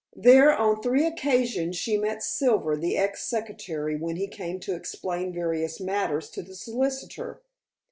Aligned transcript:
There, 0.15 0.51
on 0.51 0.81
three 0.81 1.05
occasions 1.05 1.75
she 1.75 1.95
met 1.95 2.23
Silver, 2.23 2.75
the 2.75 2.97
ex 2.97 3.23
secretary, 3.23 3.95
when 3.95 4.15
he 4.15 4.25
came 4.25 4.59
to 4.61 4.73
explain 4.75 5.31
various 5.31 5.79
matters 5.79 6.31
to 6.31 6.41
the 6.41 6.55
solicitor. 6.55 7.43